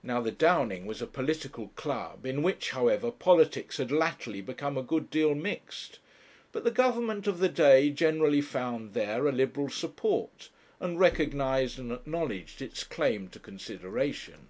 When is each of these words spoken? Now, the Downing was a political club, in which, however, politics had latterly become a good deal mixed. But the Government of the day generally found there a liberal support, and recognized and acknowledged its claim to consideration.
Now, 0.00 0.20
the 0.20 0.30
Downing 0.30 0.86
was 0.86 1.02
a 1.02 1.08
political 1.08 1.70
club, 1.74 2.24
in 2.24 2.44
which, 2.44 2.70
however, 2.70 3.10
politics 3.10 3.78
had 3.78 3.90
latterly 3.90 4.40
become 4.40 4.78
a 4.78 4.82
good 4.84 5.10
deal 5.10 5.34
mixed. 5.34 5.98
But 6.52 6.62
the 6.62 6.70
Government 6.70 7.26
of 7.26 7.40
the 7.40 7.48
day 7.48 7.90
generally 7.90 8.40
found 8.42 8.94
there 8.94 9.26
a 9.26 9.32
liberal 9.32 9.68
support, 9.68 10.50
and 10.78 11.00
recognized 11.00 11.80
and 11.80 11.90
acknowledged 11.90 12.62
its 12.62 12.84
claim 12.84 13.26
to 13.30 13.40
consideration. 13.40 14.46